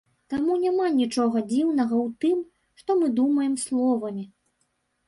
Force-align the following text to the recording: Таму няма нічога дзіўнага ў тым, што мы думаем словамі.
Таму 0.33 0.53
няма 0.63 0.87
нічога 1.01 1.43
дзіўнага 1.51 1.95
ў 2.05 2.17
тым, 2.27 2.37
што 2.83 2.91
мы 3.03 3.13
думаем 3.21 3.53
словамі. 3.67 4.29